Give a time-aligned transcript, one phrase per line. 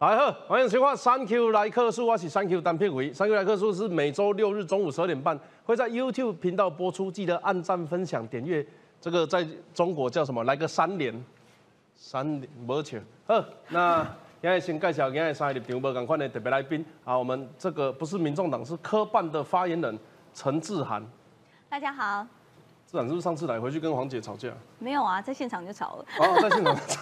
[0.00, 3.12] 大家好，欢迎收看《三 Q 来客数》，我是三 Q 单片伟。
[3.12, 8.64] 三 Q 来客数是每周六日中午十二点半会在 YouTube 频道播出，记得按赞、分享、点阅。
[9.00, 10.44] 这个在中国叫什么？
[10.44, 11.12] 来个三连，
[11.96, 12.96] 三连没错。
[13.26, 14.04] 好，那
[14.40, 19.98] 现在先介绍今天三立场无赶快的特别来宾啊，我们这个不是民众党，是科办的发言人
[20.32, 21.04] 陈志涵。
[21.68, 22.24] 大家好。
[22.86, 24.48] 志涵是不是上次来回去跟黄姐吵架？
[24.78, 26.04] 没有啊，在现场就吵了。
[26.20, 27.00] 哦，在现场吵。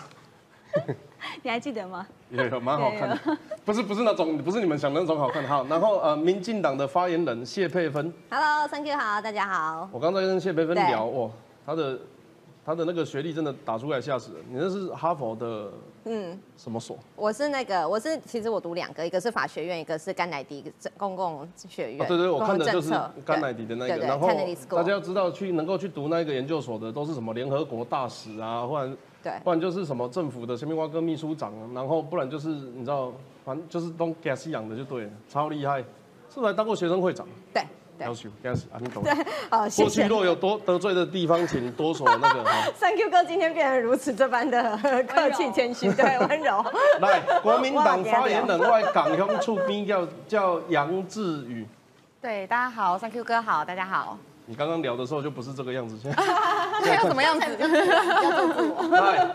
[1.42, 2.06] 你还记得吗？
[2.30, 5.46] 也有，蛮好看的， 不是不是那种，不是你们想的那种好看。
[5.46, 9.88] 好，然后呃，民进党的发言人谢佩芬，Hello，Thank you，好，大家好。
[9.92, 11.30] 我刚才跟谢佩芬聊，哇，
[11.64, 11.98] 他的
[12.64, 14.42] 他的那个学历真的打出来吓死人。
[14.50, 15.72] 你那是哈佛的，
[16.04, 16.98] 嗯，什么所？
[17.14, 20.64] 我是那个，我是其实我读两个，一个是法学院，一个是甘乃迪
[20.96, 22.06] 公共学院。
[22.08, 22.90] 对对，我看的就是
[23.24, 23.96] 甘乃迪的那个。
[23.98, 24.28] 然后
[24.70, 28.92] 大家要知道，去能够去读那个研究所的，都是什么联合国大使啊，或者。
[29.44, 33.12] 不然就是什么政府的前面挖个秘书长，然后不然就是你知道，
[33.44, 37.26] 反正就是都 gas 养的就对了，超厉害，是不是还当过学生会长？
[37.52, 37.64] 对，
[37.98, 39.02] 要求给他啊，你懂。
[39.02, 39.14] 对，
[39.50, 42.44] 好，过去若有多得罪的地方，请多说那个。
[42.78, 44.76] Thank you 哥今天变得如此这般的
[45.08, 46.64] 客气谦虚，对，温柔。
[47.00, 51.66] 来，国民党发言人外港乡处兵叫叫杨志宇。
[52.20, 54.18] 对，大家好，Thank you 哥好，大家好。
[54.48, 56.22] 你刚刚聊的时候就不是这个样子，现在
[56.84, 57.46] 现在什么样子？
[58.90, 59.28] 来，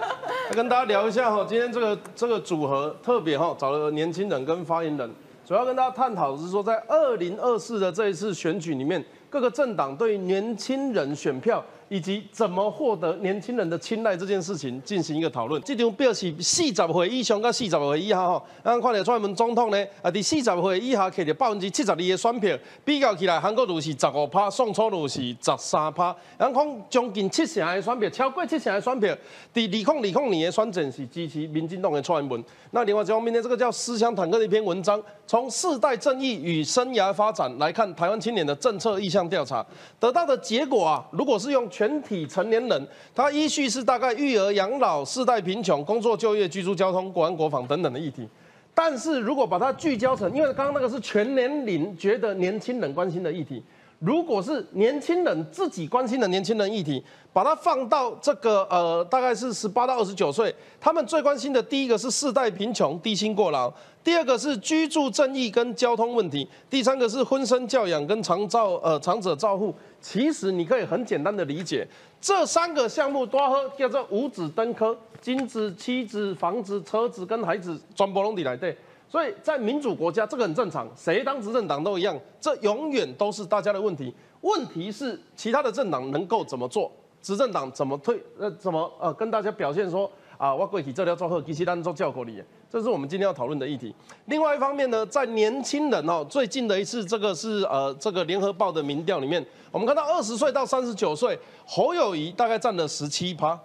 [0.52, 5.12] 跟大家聊一下哈，今天这个这个组合特别哈，找了年轻人跟发言人，
[5.46, 11.62] 主要跟大家探讨的是说，在二零二四的这一次选举里面，各个政党对年轻人选票。
[11.92, 15.62] 以及怎么获得年轻人的青睐这件事情进行一个讨论。
[15.64, 26.16] 这张表示四十岁以上跟四十岁以下吼，咱看到蔡英文总统呢，啊，伫四十岁以下摕着百分之七十二的选票，比较起来，韩国瑜是十五趴，宋楚瑜是十三趴。
[26.40, 29.14] 咱看将近七成的选票，超过七成的选票，
[29.54, 32.42] 伫二零二零年的选战是支持民进党的蔡英文。
[32.70, 39.66] 那另外一方面呢，这个叫思想坦克的一篇文章，从世代正义与生涯发展来看台湾青年的政策意向调查，
[40.00, 48.30] 得到的结果啊，如果是用全全体成年人，他依序是大概育儿、养老、世代贫穷、工作、就业、居住、交通、国安、国防等等的议题。
[48.72, 53.64] 但是如果把它聚焦成，因为刚刚那个是全年龄觉得年轻人关心的议题，
[54.02, 63.72] 如果是年轻人自己关心的年轻人议题，把它放到这个呃，大概是十八到二十九岁，他们最关心的第一个是世代贫穷、低薪过劳，
[64.04, 69.72] 第二个是居住正义跟交通问题，第三个是婚生教养跟长照呃长者照护。
[70.02, 71.88] 其实你可以很简单的理解，
[72.20, 78.76] 这三个项目多喝叫做五子登科，金子、妻子、房子、车子跟孩子全部拢底来对。
[79.12, 84.14] 所以在民主国家这个很正常，谁当执政党都一样，这永远都是大家的问题。
[84.40, 86.90] 问题是其他的政党能够怎么做，
[87.22, 92.42] 执政党怎么退呃怎么呃跟大家表现说啊我过去这条做好，其实咱做教国里。
[92.70, 93.94] 这是我们今天要讨论的议题。
[94.28, 103.60] 另外一方面呢，在年轻人哦，最近的一次这个是呃这个联合报的民调里面，我们看到二十岁到三十九岁，侯友谊大概占了十七趴，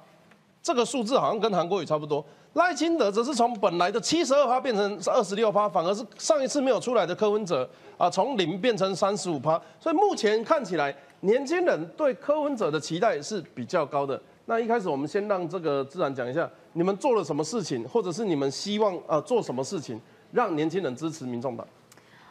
[0.61, 2.25] 这个数字好像跟韩国瑜差不多。
[2.57, 7.69] 赖清德则是从本来的七十二趴变成二十六趴，反而是上一次没有出来的柯文哲
[7.99, 9.61] 啊，从零变成三十五趴。
[9.79, 14.19] 所以目前看起来，年轻人对柯文哲的期待是比较高的。
[14.47, 16.51] 那一开始我们先让这个自然讲一下。
[16.73, 20.01] 你们做了什么事情，或者是你们希望呃做什么事情，
[20.33, 21.67] 让年轻人支持民众党？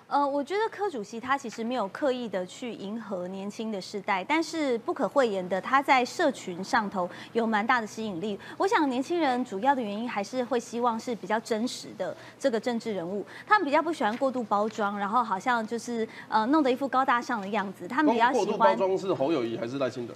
[0.07, 8.39] 呃，我觉得柯主席他其实没有刻意的去迎合年轻的世代，但是不可讳言的，他在社群上头有蛮大的吸引力。
[8.55, 17.87] 我想年轻人主要的原因还是会希望是比较真实的这个政治人物，他们比较不喜欢过度包装，然后好像就是呃弄得一副高大上的样子。
[17.87, 18.45] 他们比较喜欢。
[18.45, 20.13] 过度包装是侯友谊还是赖清德？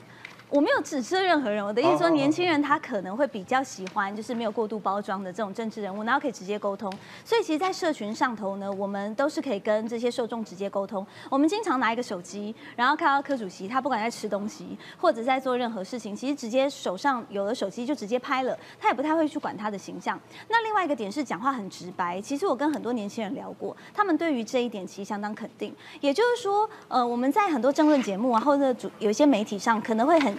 [0.49, 6.91] 我没有指责任何人，我的意思说，年轻人他可能会比较喜欢，就是没有过度包装的这种政治人物，然后可以直接沟通。
[7.23, 11.05] 所以其实，在社群上头呢，我们都是可以跟这些受众直接沟通。
[11.29, 20.19] 我们经常拿一个手机，然后看到柯主席，他不管在吃东西或者在做任何事情，其实直接手上有了手机就直接拍了，他也不太会去管他的形象。
[20.47, 22.19] 那另外一个点是讲话很直白。
[22.19, 25.75] 其实我跟很多年轻人聊过，他们对于这一点其实相当肯定。
[26.01, 30.38] 也就是说，呃，我们在很多政论节目啊，或者主有一些媒体上，可能会很。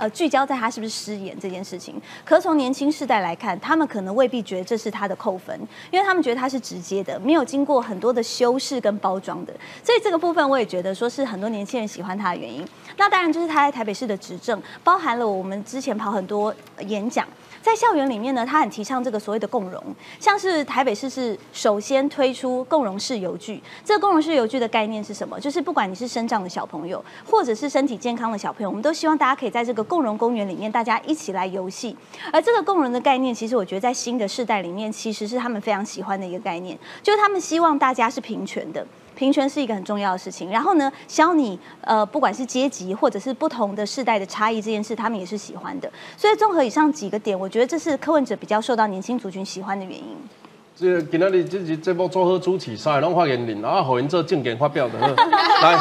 [0.00, 2.00] 呃，聚焦在他是不是失言这件事情。
[2.24, 5.54] 可从年轻世代来看，他们可能未必觉得这是他的扣分，
[5.90, 9.52] 因为他们觉得他是直接的，没有经过很多的修饰跟包装的。
[9.84, 12.66] 所以这个部分，我也觉得说是很多年轻人喜欢他的原因。
[12.96, 16.54] 那当然就是他在台北市的执政，包含了我们之前跑很多
[16.86, 17.28] 演讲。
[17.62, 23.62] 在校园里面呢，他很提倡这个所谓的共融，像是台北市是首先推出共融式邮具。
[23.84, 25.38] 这个共融式邮具的概念是什么？
[25.38, 31.96] 就是不管你是生长的小朋友，或者是身体健康的小朋友，我们都希望大家可以在这个共融公园里面，大家一起来游戏。
[32.32, 38.86] 而这个共融的概念，其实我觉得在新的世代里面，其实是他们非常喜欢的一个概念，就是他们希望大家是平权的。
[39.16, 45.90] 平权是一个很重要的事情，然后呢，教你呃，不管是阶级或者是不同的世代的差异这件事，他们也是喜欢的。
[46.16, 50.16] 所以综合以上几个点，我觉得这是柯文哲比较受到年轻族群喜欢的原因。
[50.74, 54.98] 这今仔日这是这部做好主持，三个拢发言人，啊，好因做正经发表的。
[54.98, 55.78] 来，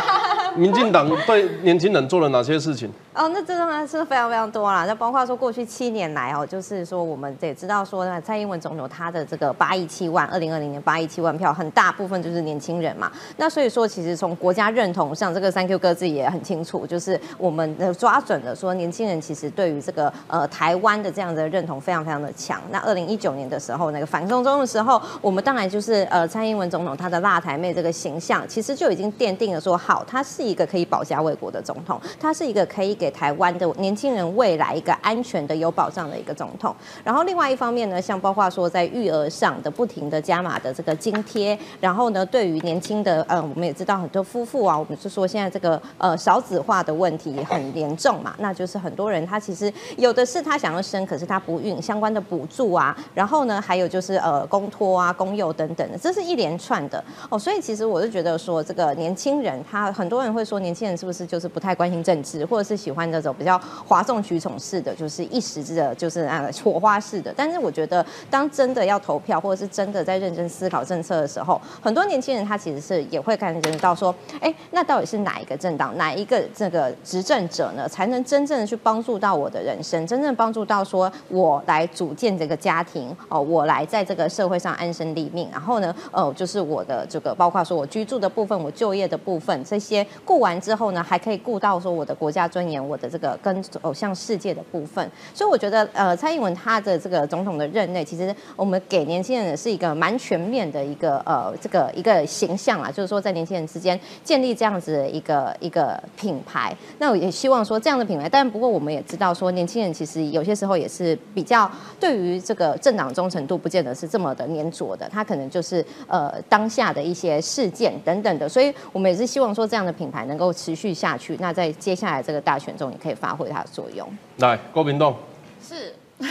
[0.58, 2.92] 民进党对年轻人做了哪些事情？
[3.20, 4.86] 哦，那这当然是非常非常多啦。
[4.88, 13.12] 那包括说过去七年来哦，就是说我们也知道说，蔡英文总统他的这个八亿七万，二零二零年八亿七万票，很大部分就是年轻人嘛。
[13.36, 22.62] 那所以说，其实从国家认同上，这个三 Q 哥自也很清楚，就是我们抓准了说，年轻人其实对于这个呃台湾的这样的认同非常非常的强。
[22.72, 36.76] 那二零一九年的时候，那个反送中的时候，我们当然就是呃蔡英文总统他的辣台妹这个形象，其实就已经奠定了说，好，他是一个可以保家卫国的总统，他是一个可以给台湾的年轻人未来一个安全的、有保障的一个总统。
[37.04, 57.38] 然后另外一方面呢，像包括说在育儿上的不停的加码的这个津贴，然后呢，对于年轻的呃，我们也知道很多夫妇啊，我们是说现在这个呃少子化的问题很严重嘛，那就是很多人他其实有的是他想要生，可是他不孕，相关的补助啊，然后呢，还有就是呃公托啊、公幼等等的，这是一连串的哦。
[57.38, 63.56] 所以其实我是觉得说，这个年轻人他很多人会说，年轻人是不是就是不太关心政治，或者是喜欢这种比较
[63.88, 67.32] 哗众取宠式的，就是一时之的，就是啊火花式的。
[67.38, 95.10] 但是我觉得，当真的要投票，或者是真的在认真思考政策的时候，很多年轻人他其实是也会感觉到说，哎，那到底是哪一个政党，哪一个这个执政者呢，才能真正的去帮助到我的人生，真正帮助到说我来组建这个家庭哦，我来在这个社会上安身立命，然后呢，呃，就是我的这个包括说我居住的部分，我就业的部分，这些顾完之后呢，还可以顾到说我的国家尊严，我的这个跟偶像世界的部分。
[95.34, 106.76] 所以我觉得，呃，蔡英文他的这个总统的任内，其实我们给年轻人是一个蛮全面的一个呃这个一个形象啊，就是说在年轻人之间建立这样子的一个一个品牌。
[106.98, 121.38] 那我也希望说这样的品牌，但不过我们也知道说，年轻人其实有些时候也是比较对于这个政党忠诚度不见得是这么的粘着的，他可能就是呃当下的一些事件等等的，所以我们也是希望说这样的品牌能够持续下去。
[121.40, 124.08] 那在接下来这个大选中，也可以发挥它的作用。
[124.38, 125.16] 来，郭明栋，
[125.62, 125.96] 是，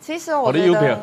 [0.00, 1.00] 其实我觉得，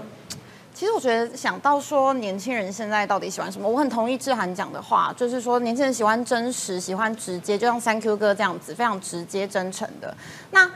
[0.73, 10.15] 其实我觉得想到说年轻人现在到底喜欢什么，我很同意志涵讲的话，就是说年轻人喜欢真实，喜欢直接，就像三 Q 哥这样子，非常直接真诚的。
[10.51, 10.69] 那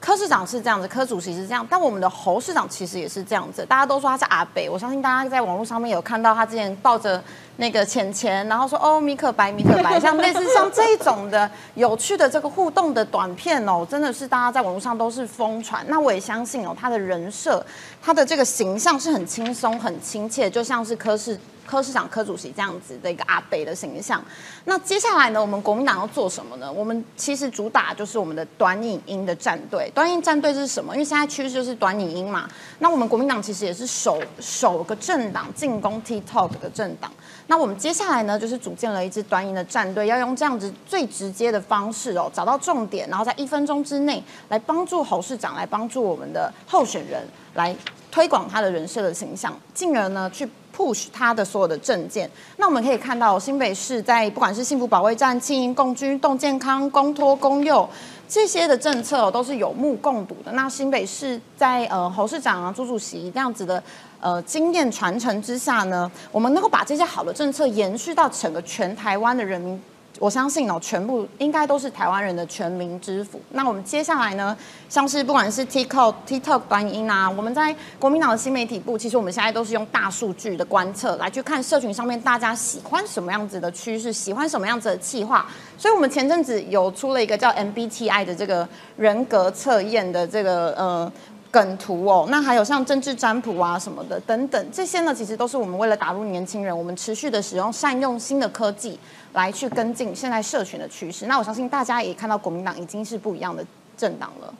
[0.00, 3.66] 柯市长是这样子，柯主席是这样，但我们的侯市长其实也是这样子。
[3.66, 7.22] 大家都说他是阿北，我相信大家在网络上面有看到他之前抱着
[7.58, 15.84] 那个钱钱，然后说哦米可白米可白，像类似像这一种的有趣的这个互动的短片哦，真的是大家在网络上都是疯传。
[15.88, 17.64] 那我也相信哦，他的人设，
[18.00, 21.38] 他的这个形象是很轻松、很亲切，就像是柯市。
[21.68, 24.24] 柯市长、柯主席这样子的一个阿北的形象，
[24.64, 26.72] 那接下来呢，我们国民党要做什么呢？
[26.72, 29.92] 我们其实主打就是我们的短影音的战队。
[29.94, 30.94] 短影战队是什么？
[30.94, 32.48] 因为现在趋势就是短影音嘛。
[32.78, 37.12] 那我们国民党其实也是首首个政党进攻 TikTok 的政党。
[37.50, 47.74] 那我们接下来呢，就是组建了一支短影的战队，要用这样子最直接的方式哦，找到重点，然后在一分钟之内来帮助侯市长，来帮助我们的候选人，来
[48.10, 50.48] 推广他的人设的形象，进而呢去。
[50.76, 57.88] push 他的所有的证件，那我们可以看到新北市在不管是幸福保卫战、轻盈共居、动健康、公托、公幼
[58.28, 60.52] 这些的政策都是有目共睹的。
[60.52, 63.82] 那新北市在呃侯市长啊、朱主席这样子的
[64.20, 69.82] 呃经验传承之下呢，我们能够把这些好的政策延续到整个全台湾的人民。
[70.18, 73.40] 我相信哦，全部应该都是台湾人的全民之福。
[73.50, 74.56] 那我们接下来呢，
[74.88, 85.46] 像是不管是 TikTok、TikTok 短音啊，我们在国民党的新媒体部，其实我们现在都是用大数据的观测来去看社群上面大家喜欢什么样子的趋势，喜欢什么样子的企划。
[85.76, 91.12] 所以，我们前阵子有出了一个叫 MBTI 的这个人格测验的这个呃
[91.58, 92.26] 本图哦。
[92.30, 98.98] 那还有像政治占卜啊什么的等等，这些呢，其实都是我们为了打入年轻人，我们持续的使用善用新的科技。
[99.34, 103.62] 来去跟进现在社群的趋势，那我相信大家也看到国民党已经是不一样的
[103.94, 104.52] 政党了。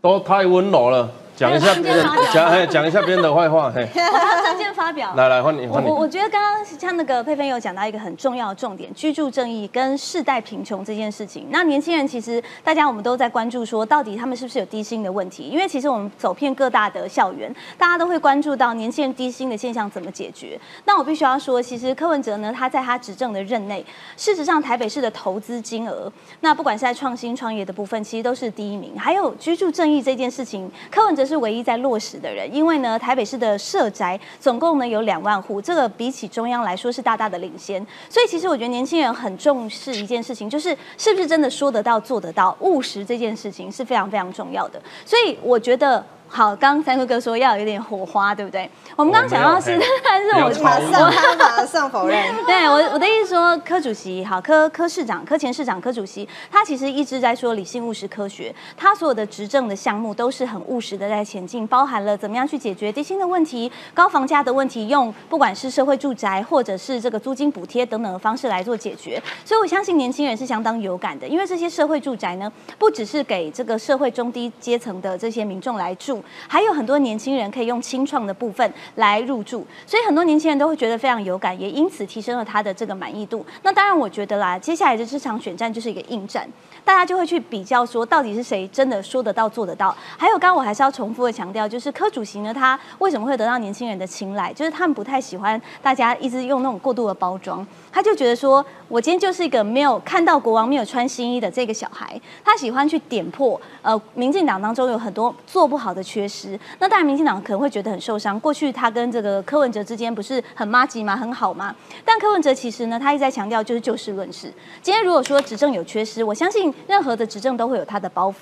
[0.00, 3.86] 都太温柔了，讲一下别人，讲哎讲一下别人的坏话，嘿。
[3.94, 5.12] 我要证件发表。
[5.14, 5.86] 来来换你换你。
[5.86, 11.46] 我我觉得刚刚像那个佩佩有讲到一个很重要的重点，居住正义跟世代贫穷这件事情。
[11.50, 15.44] 那年轻人其实大家我们都在关注说，到底他们是不是有低薪的问题？
[15.44, 20.58] 因为其实我们走遍各大的校园，大家都会关注到年轻人低薪的现象怎么解决。
[20.86, 23.84] 那我必须要说，其实柯文哲呢，他在他执政的任内，
[24.16, 28.98] 事实上台北市的投资金额，那不管是在创新创业的部分，其实都是第一名。
[28.98, 37.84] 还有居住正义这件事情，柯文哲是唯一在落实的人，因为呢，台北市的社宅总共呢有两万户，这个比起中央来说是大大的领先。
[38.08, 44.80] 所以其实我觉得年轻人很重视一件事情，就是是不是真的说得到做得到，务实这件事情是非常非常重要的。
[45.04, 46.04] 所以我觉得。
[46.28, 48.68] 好，刚刚三哥哥说要有点火花，对不对？
[48.94, 52.34] 我们刚刚想到是， 但是我马上他马上否认。
[52.44, 69.22] 对我我的意思说，柯主席好，柯柯市长、柯前市长、柯主席，他其实一直在说理性务实科学，他所有的执政的项目都是很务实的在前进，包含了怎么样去解决低薪的问题、高房价的问题，用不管是社会住宅或者是这个租金补贴等等的方式来做解决。
[69.44, 76.15] 所以我相信年轻人是相当有感的，因为这些社会住宅呢，不只是给这个社会中低阶层的这些民众来住。
[76.48, 83.44] 还有很多年轻人可以用清创的部分来入住，所以很多年轻人都会觉得非常有感，也因此提升了他的这个满意度。
[83.62, 86.48] 那当然，我觉得啦，接下来的这场选战就是一个硬战，
[86.84, 89.94] 大家就会去比较说，到底是谁真的说得到做得到。
[90.16, 94.52] 还有，刚刚我还是要重复的强调，就是柯主席呢，他为什么会得到年轻人的青睐？
[94.52, 97.66] 就是他们不太喜欢大家一直用那种过度的包装。
[97.92, 106.58] 他就觉得说，我今天就是一个没有看到国王没有穿新衣的这个小孩，他喜欢去点破，呃，民进党当中有很多做不好的缺失。
[106.78, 108.38] 那当然，民进党可能会觉得很受伤。
[108.38, 111.16] 过去他跟这个柯文哲之间不是很妈吉吗？
[111.16, 111.74] 很好吗？
[112.04, 114.52] 但柯文哲其实呢，他一直在强调就是就事论事。
[114.80, 118.34] 今天如果说执政有缺失，我相信任何的执政都会有他的包袱，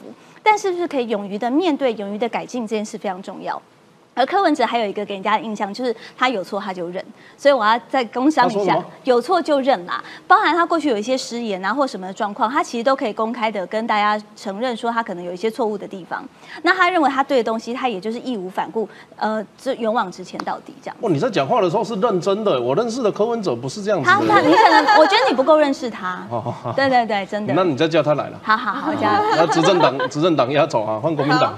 [0.42, 3.60] 但是不是可以勇于的面对、勇于的改进这件事非常重要。
[4.14, 7.04] 而柯文哲还有一个给人家的印象，就是他有错他就认，
[7.36, 10.02] 所以我要再工商一下，有错就认啦。
[10.26, 16.24] 包含他过去有一些失言啊或什么状况，他其实都可以公开的跟大家承认说他可能有一些错误的地方。
[16.62, 20.96] 那他认为他对的东西，他也就是义无反顾，呃，这勇往直前到底这样。
[21.00, 24.08] 哇，你在讲话的时候是认真的，我认识的柯文哲不是这样子。
[24.08, 26.26] 他他，你可能我觉得你不够认识他。
[26.76, 27.52] 对对对，真的。
[27.54, 28.38] 那你再叫他来了。
[28.42, 29.08] 好好好，叫。
[29.36, 31.52] 那执政党执政党压走啊，换国民党。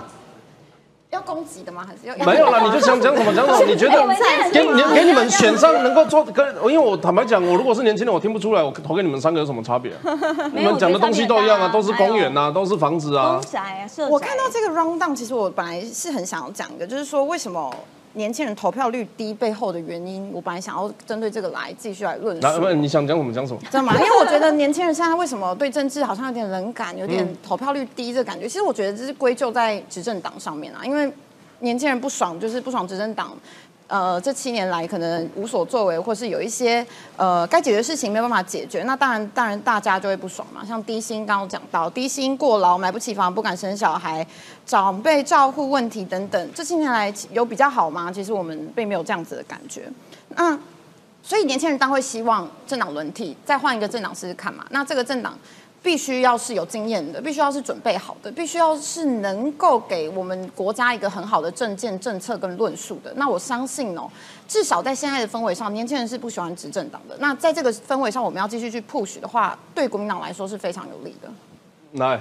[1.17, 1.85] 要攻击的吗？
[1.87, 2.61] 还是要没有啦？
[2.65, 3.65] 你就想讲什么讲什么？
[3.67, 4.07] 你觉得
[4.53, 6.47] 给你给你们选上能够做跟？
[6.57, 9.93] 因为我坦白讲，我如果是年轻人，我听不出来，我投给你们三个有什么差别？
[10.53, 13.41] 你们讲的东西都一样啊，都是公园呐，都是房子啊。
[13.41, 17.75] 公宅啊，我看到这个 round down，其实我本来是很想要讲一个，就是说为什么。
[18.17, 22.61] 年轻人投票率低背后的原因，我本来想要针对这个来继续来论述。
[22.61, 23.61] 不，你想讲什么讲什么？
[23.71, 23.95] 知道吗？
[23.95, 28.49] 因为我觉得年轻人现在为什么对政治好像有点冷感，有点投票率低这感觉。
[28.49, 31.13] 其实我觉得这是归咎在执政党上面啊，因为
[31.61, 33.37] 年轻人不爽，就是不爽执政党。
[33.89, 36.85] 呃，这七年来可能无所作为，或是有一些
[37.17, 40.65] 呃该解决的事情没有办法解决，那当然当然大家就会不爽嘛。
[40.65, 44.27] 像低薪刚刚讲到，低薪过劳，买不起房，不敢生小孩，
[44.67, 48.11] 长辈照护问题等等，这七年来有比较好吗？
[48.13, 49.83] 其实我们并没有这样子的感觉。
[50.31, 50.59] 那
[51.23, 54.67] 所以年轻人当然会希望政党轮替，再换一个政党试试看嘛。
[54.71, 55.39] 那这个政党。
[55.87, 63.13] 必须要是有经验的，必须要是准备好的，必须要是能够给我们国家一个很好的政见、政策跟论述的。
[63.15, 64.11] 那我相信哦，
[64.49, 67.17] 至少在现在的氛围上，年轻人是不喜欢执政党的。
[67.21, 71.29] 那在这个氛围上，我们要继续去 push 的话，对国民党来说是非常有利的。
[71.93, 72.21] 来。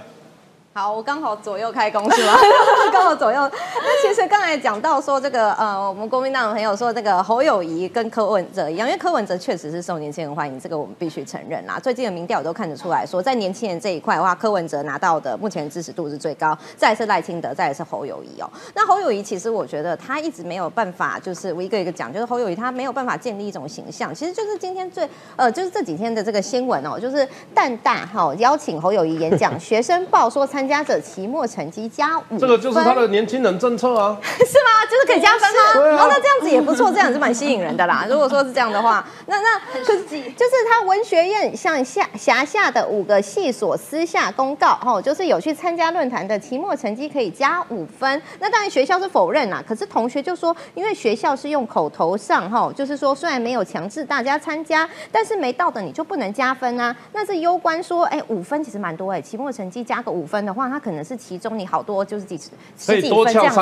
[0.77, 2.33] 好，我刚好左右开工是吗？
[2.91, 3.49] 刚好左右。
[3.75, 11.79] 那其实刚才讲到说这个呃，我们国民党的朋友说这个侯友谊跟柯文哲一样，因为柯文哲确实是受年轻人欢迎，这个我们必须承认啦。
[11.79, 18.49] 最近的民调都看得出来说，在年轻人这一块的话，柯文哲拿到的目前支持度是最高，再是赖清德，再是侯友谊哦。
[18.73, 24.13] 那侯友谊其实我觉得他一直没有办法，就是我一个一个讲，就是侯友谊他没有办法建立一种形象。
[24.13, 30.64] 其实就是今天最呃，就是这几天的这个新闻哦，就是蛋大哈邀请侯友谊演讲， 学生报说参。
[30.65, 34.33] 参加者期末成绩加五，这个就是他的年轻人政策啊， 是
[34.65, 34.83] 吗？
[34.89, 35.41] 就是可以加分
[35.85, 36.01] 吗？
[36.01, 38.03] 哦，那这样子也不错，这样子蛮吸引人的啦。
[38.09, 48.19] 如果说是这样的话，那那可 就是他文学院向下辖下的五个系所私下公告，哦，就是有去参加论坛的期末成绩可以加五分。
[48.39, 56.95] 那当然学校是否认啦，可是同学就说，因为学校是用口头上，哈，就是说虽然没有强制大家参加，但是没到的你就不能加分啊。
[57.13, 60.54] 那是攸关说，哎，五分其实蛮多哎，期末成绩加个五分的。
[60.55, 63.55] 话，它可能是其中你好多就是几十十几分这样子。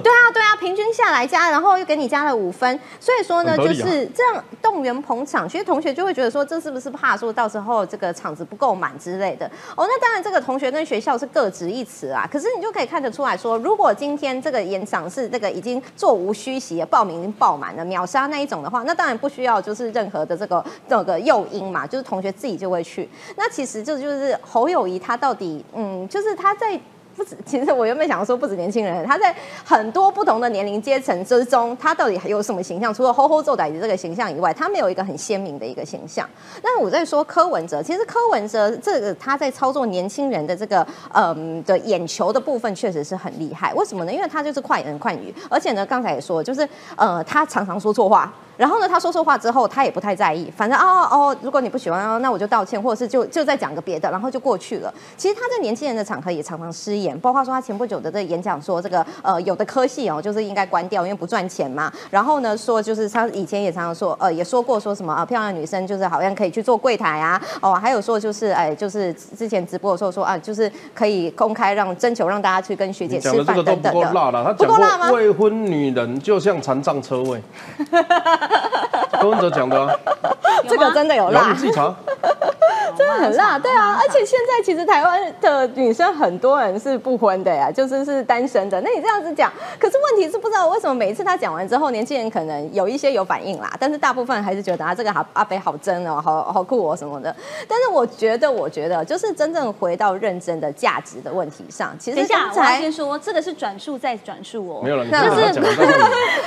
[0.00, 9.46] 对啊，对啊，平均下来加，然后又给你加了五分，所以说呢，就是这样动员捧场，其实同学就会觉得说，这是不是怕说到时候这个场子不够满之类的？
[9.74, 12.28] 哦，那当然，这个同学跟学校是各执一词啊。
[12.30, 23.08] 可是你就可以看得出来说，如果今天这个演讲是这个已经座无虚席，报名已经爆满了，秒杀那一种的话，那当然不需要就是任何的这个这个诱因嘛，就是同学自己就会去。
[23.36, 26.80] 那其实这就是侯友谊他到底，嗯，就是他在。
[27.16, 32.92] 不止，其实我原本想说不止年轻人，他在很多不同的年龄阶层之中，他到底还有什么形象？
[32.92, 36.28] 除了吼吼揍歹的这个形象以外，他没有一个很鲜明的一个形象。
[36.62, 43.72] 那我在说柯文哲，其实柯文哲这个他在操作年轻人的这个嗯的眼球的部分，确实是很厉害。
[43.74, 44.12] 为什么呢？
[44.12, 48.32] 因为他就是快人快语，而且呢，刚才也说，就是呃，他常常说错话。
[48.56, 54.94] 然后呢，他说错话之后，他也不太在意，反正哦哦，如果你不喜欢，那我就道歉，或者是就就再讲个别的，然后就过去了。
[55.16, 61.92] 其实他在年轻人的场合也常常失言，包括说他前不久的这个演讲说，这个呃有的科系哦，就是应该关掉，因为不赚钱嘛。
[62.10, 73.92] 然后呢，说就是他以前也常常说，呃，也说过说什么啊，漂亮女生就是好像可以去做柜台啊，哦，还有说就是哎，就是之前直播的时候说啊，就是可以公开让征求让大家去跟学姐吃饭等等的。
[73.92, 77.42] 不够辣了，他讲过未婚女人就像残障车位。
[79.24, 79.98] 柯文哲讲的，
[80.68, 81.94] 这个真的有辣，你自己查，
[82.94, 88.78] 真的很辣，对啊，而且现在其实台湾的女生很多人是不婚的呀，就是是单身的。
[88.82, 89.50] 那你这样子讲，
[89.80, 97.34] 可是问题是不知道为什么每一次他讲完之后，年轻人可能有一些有反应啦，但是大部分还是觉得啊，这个好阿北好真哦，好好酷哦什么的。
[97.66, 105.60] 但是我觉得，我觉得就是真正回到认真的价值的问题上，其实刚才先说这个是转述再转述哦，没有了，就是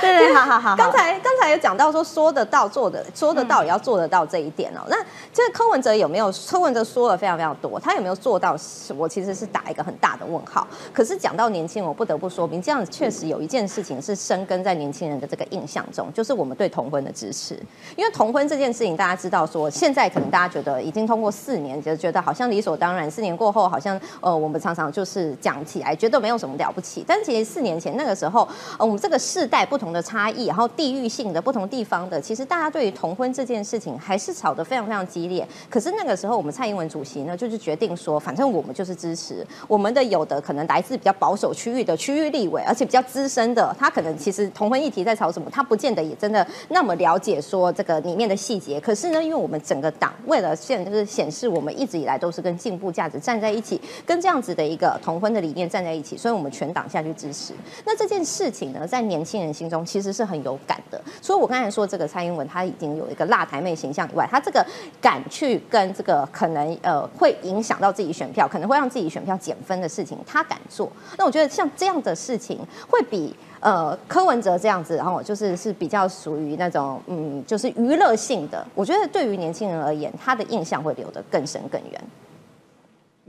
[0.00, 4.82] 对，好好好，刚才刚才有讲到说说得到做的，说得到也要做得到这一点哦。
[4.88, 4.96] 那
[5.32, 6.32] 这个柯文哲有没有？
[6.46, 8.56] 柯文哲说了非常非常多，他有没有做到？
[8.96, 10.66] 我其实是打一个很大的问号。
[10.92, 17.54] 可是讲到年轻，我不得不说明，这样子确实有一件事情是生根在年轻人的这个印象中，就是我们对同婚的支持。
[17.96, 23.08] 因为同婚这件事情，大家知道说，现在可能大家觉得已经通过四年，就觉得好像理所当然。
[23.10, 27.04] 四年过后，好像呃，我们常常就是讲起来，觉得没有什么了不起。
[27.06, 28.48] 但其实四年前那个时候，
[28.78, 35.46] 呃，我们这个世代不同的差异，然后地域性的不同地方的，其实大大家对于同婚这件事情还是吵得非常非常激烈。
[35.70, 48.80] 可是那个时候，我们蔡英文主席呢，就是决定说，反正我们就是支持我们的有的可能来自比较保守区域的区域立委，而且比较资深的，他可能其实同婚议题在吵什么，他不见得也真的那么了解说这个里面的细节。
[48.80, 57.52] 可是呢，因为我们整个党为了现就是显示我们一直以来都是跟进步价值站在一起，跟这样子的一个同婚的理念站在一起，所以我们全党下去支持。
[57.84, 61.00] 那这件事情呢，在年轻人心中其实是很有感的。
[61.22, 64.64] 所以我刚才说这个蔡英文，他已经有一个辣台妹形象以外，他这个
[65.00, 70.90] 敢去跟这个可能呃会影响到自己选票，可能会让自己选票减分的事情，他敢做。
[71.16, 78.66] 那我觉得像这样的事情，会比呃柯文哲这样子，然后就是是比较属于那种嗯，就是娱乐性的。
[78.74, 82.00] 我觉得对于年轻人而言，他的印象会留得更深更远。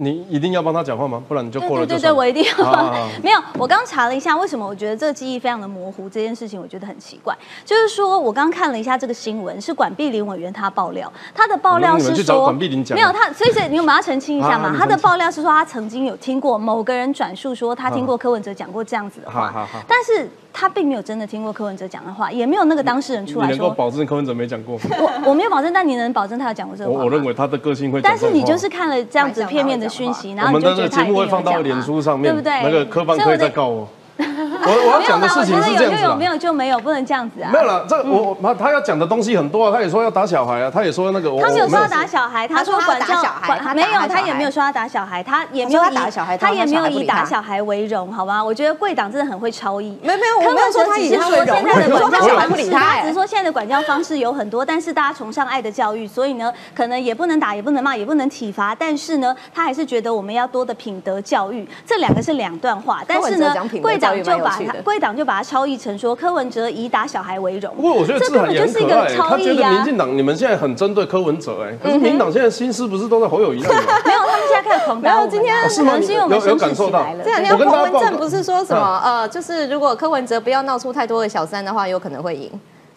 [0.01, 1.21] 你一定要帮他讲话吗？
[1.27, 1.85] 不然你就过了。
[1.85, 2.89] 对对对，我一定要帮。
[3.21, 6.09] 没有，我刚查了一下，为什么我觉得这个记忆非常的模糊？
[6.09, 7.37] 这件事情我觉得很奇怪。
[7.65, 14.73] 就是说我刚看了一下这个新闻，是管碧林委员他爆料，他的爆料是说没有他，所以你们要澄清一下嘛。
[14.77, 20.29] 他的爆料是说他曾经有听过某个人转述说他听过柯文哲讲过这样子的话，但是。
[20.51, 23.53] 他并没有真的听过柯文哲讲的话，也没有那个当事人出来说。
[23.53, 24.79] 你能够保证柯文哲没讲过？
[24.99, 27.03] 我我没有保证，但你能保证他有讲过这个话？
[27.03, 28.01] 我认为他的个性会。
[28.01, 32.61] 但是你就是看了这样子片面的讯息，然后我们的节目会放到脸书上面，对不对？
[32.63, 33.87] 那个柯方可以再告我。
[34.65, 37.49] 我我要讲的事情是这样子，有没有就没有，不能这样子啊。
[37.51, 48.43] 没有了，这我他他要讲的东西很多啊，他也说要打小孩啊，他也说那个他没有说要打小孩，他说管教管没有，他也没有说要打小孩，他也没有打小孩，他也没有以打小孩为荣，好吗？
[48.43, 49.97] 我觉得贵党真的很会超意。
[50.03, 63.01] 没有没有，我没有说他以他为荣，现在的管教方式，他只是说现在的管教方式有很多，但是大家崇尚爱的教育，所以呢，可能也不能打，也不能骂，也不能体罚，但是呢，他还是觉得我们要多的品德教育，这两个是两段话。
[63.07, 65.29] 但是呢，贵党就把他贵党就。
[65.29, 67.71] 把它超译成说柯文哲以打小孩为荣。
[67.75, 69.37] 不过我觉得这本就是一个超译啊。
[69.37, 73.93] 他觉得民进党你们现在很针对柯文哲哎，可是民党现在心思不是都在侯友谊那里吗？
[74.03, 75.17] 没有，他们现在开始狂飙。
[75.17, 75.93] 没有，今天是吗？
[75.99, 77.05] 有有感受到？
[77.23, 82.49] 这两天彭文正不是说什么呃，就是如果柯文哲不要闹出太多的小三的话，有可能会赢。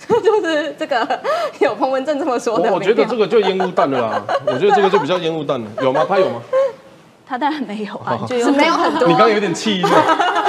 [0.09, 1.07] 就是这个
[1.59, 2.73] 有彭文正这么说的。
[2.73, 4.23] 我觉得这个就烟雾弹了啦。
[4.47, 6.07] 我觉得这个就比较烟雾弹了，有吗？
[6.09, 6.41] 他有吗？
[7.25, 9.09] 他当然没有啊，就是没有很多。
[9.09, 9.83] 你刚刚有点气，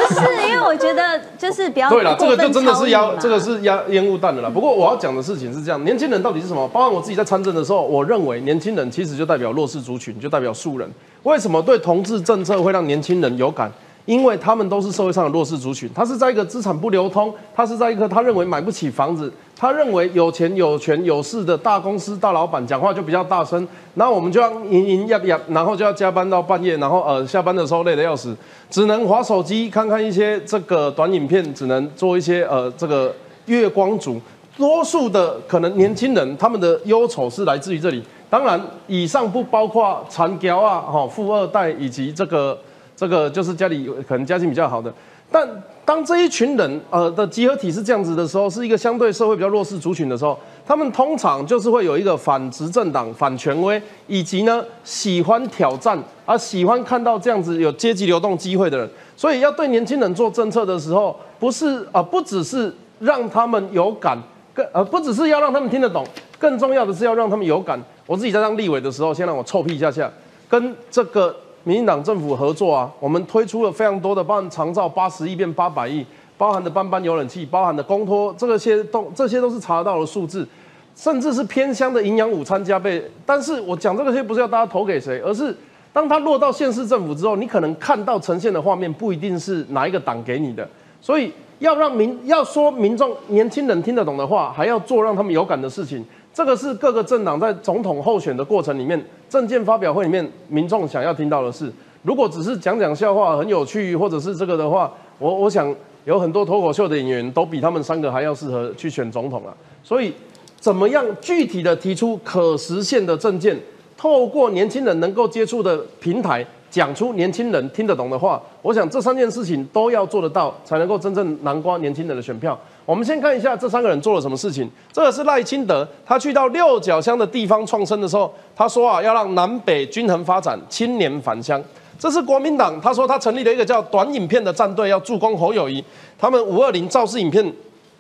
[0.08, 4.50] 不是，因为我觉得就是比较对了，这个就真的是压压，这个是压烟雾弹的啦。
[4.50, 6.68] 不过我要讲的事情是这样，年轻人到底是什么？
[6.70, 10.90] 包括我自己在参政的时候，我认为年轻人其实就代表弱势族群，就代表素人。
[11.24, 13.72] 为什么对同志政策会让年轻人有感？
[14.06, 28.36] 因为他们都是社会上的弱势族群，他是在一个资产不流通，他是在一个他认为买不起房子，他认为有钱有权有势的大公司大老板讲话就比较大声，然后我们就要营营要要，然后就要加班到半夜，然后呃下班的时候累得要死，
[28.70, 34.20] 只能划手机看看一些这个短影片，只能做一些呃这个月光族。
[34.58, 42.58] 多数的可能年轻人他们的忧愁是来自于这里，当然以上不包括残雕啊、哈富二代以及这个。
[42.96, 44.94] 这个就是家里可能家境比较好的，
[45.32, 45.48] 但
[45.84, 58.90] 当这一群人呃的集合体是这样子的时候，是一个相对社会比较弱势族群的时候，他们通常就是会有一个反执政党、反权威，以及呢喜欢挑战，而喜欢看到这样子有阶级流动机会的人。
[59.18, 64.18] 所以要对年轻人做政策的时候，不是啊，不只是让他们有感，
[64.54, 66.06] 更呃不只是要让他们听得懂，
[66.40, 67.78] 更重要的是要让他们有感。
[68.06, 70.10] 我自己在当立委的时候，先让我臭屁一下下，
[70.48, 71.36] 跟这个。
[71.66, 76.06] 民进党政府合作啊，我们推出了非常多的，包含长照八十亿变八百亿，
[76.38, 80.46] 包含的班班有冷器，包含的公托，这个些都这些都是查得到的数字，
[80.94, 83.02] 甚至是偏乡的营养午餐加倍。
[83.26, 85.56] 但是我讲这个些不是要大家投给谁，而是
[85.94, 90.68] 当它落到县市政府之后，你可能看到呈现的画面不一定是哪一个党给你的，
[91.00, 96.04] 所以要让民要说民众年轻人听得懂的话，还要做让他们有感的事情。
[96.34, 105.74] 这个是各个政党在总统候选的过程里面，政见发表会里面，民众想要听到的是，如果只是讲讲笑话很有趣，或者是这个的话，我我想
[106.06, 109.54] 有很多脱口秀的演员都比他们三个还要适合去选总统啊。
[109.84, 110.12] 所以，
[110.60, 113.56] 怎么样具体的提出可实现的政见，
[113.96, 116.44] 透过年轻人能够接触的平台，
[116.74, 122.60] 讲出年轻人听得懂的话，我想这三件事情都要做得到，才能够真正南瓜年轻人的选票。
[122.84, 124.68] 我们先看一下这三个人做了什么事情。
[124.92, 131.64] 这个是赖清德，他去到六角乡的地方创生的时候，他说啊，要让南北均衡发展，青年返乡。
[132.00, 135.84] 这是国民党，他说他成立了一个叫短影片的战队，要助攻侯友谊。
[136.18, 137.54] 他们五二零造势影片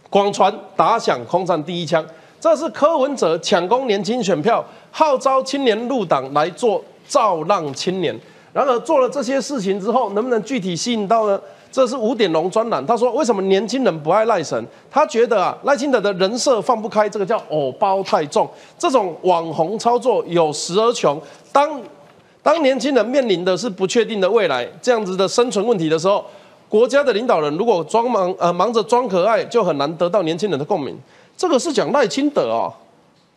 [0.09, 2.03] 广传打响空战第一枪。
[2.39, 8.19] 这是柯文哲抢攻年轻选票，号召青年入党来做造浪青年。
[8.53, 11.39] 然而做了这些事情之后，能不能具体吸引到呢？
[11.71, 14.63] 这是五点龙专栏，他说为什么年轻人不爱赖神？
[14.91, 21.19] 他觉得啊，赖清德的人设放不开，这个叫偶包太重，这种网红操作有时而穷。
[21.51, 21.81] 当
[22.43, 26.23] 当年轻人面临的是不确定的未来，这样子的生存问题的时候，
[26.69, 30.95] 国家的领导人如果装忙呃忙着装可爱，就很难得到年轻人的共鸣。
[31.35, 32.71] 这个是讲赖清德哦，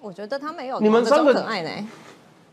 [0.02, 1.70] 我觉得他没有你们三个可爱呢。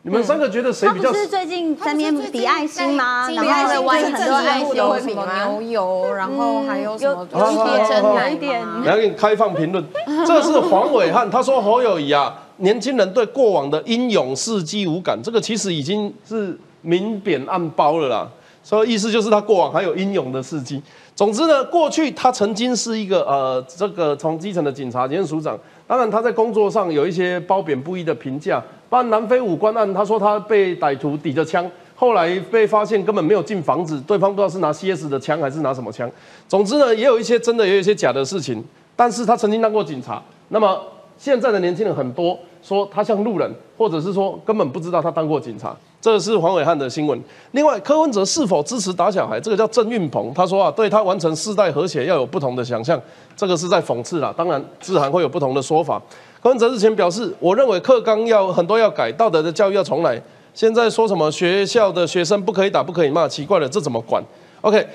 [0.05, 1.05] 你们三个觉得谁比较？
[1.05, 3.29] 他不是最近在面比爱心吗？
[3.31, 9.81] 然后会玩很多爱心，有什么牛油，然后还有什么有一点，来给你开放评论。
[10.27, 18.29] 这是黄伟汉，他说侯友谊啊，年轻人对过往的英勇事迹无感，这个其实已经是明贬暗褒了啦。
[18.61, 20.81] 所以意思就是他过往还有英勇的事迹。
[21.15, 28.63] 总之呢，过去他曾经是一个呃，这个从基层的警察兼署长，当然他在工作上有一些褒贬不一的评价。
[28.89, 36.10] 办南非五官案，他说他被歹徒抵着枪，后来被发现根本没有进房子，对方不知道是拿 CS 的枪还是拿什么枪。
[36.48, 38.63] 总之呢，也有一些真的，也有一些假的事情。
[38.96, 40.22] 但是他曾经当过警察。
[40.50, 40.80] 那么
[41.17, 45.76] 现在的年轻人很多说他像路人，或者是说根本不知道他当过警察。
[46.03, 47.17] 这是黄伟汉的新闻。
[47.51, 49.39] 另外，柯文哲是否支持打小孩？
[49.39, 53.01] 这个叫郑运鹏，他说啊，对他完成世代和谐要有不同的想象。
[53.37, 54.33] 这个是在讽刺啦。
[54.35, 56.01] 当然，自然会有不同的说法。
[56.41, 60.21] 柯文哲日前表示，我认为课纲要很多要改，道德的教育要重来。
[60.53, 64.21] 现在说什么学校的学生不可以打、不可以骂，奇怪了，这怎么管
[64.59, 64.85] ？OK，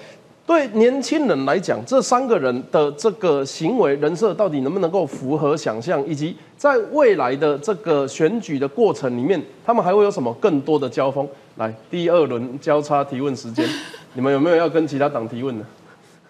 [0.49, 11.29] 对年轻人来讲，这三个人的这个行为人设到底能不能够符合想象，以及在未来的这个选举的过程里面，他们还会有什么更多的交锋？
[11.57, 13.69] 来，第二轮交叉提问时间，
[14.15, 15.65] 你们有没有要跟其他党提问的？